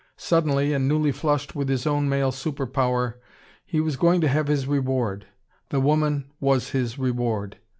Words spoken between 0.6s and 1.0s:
and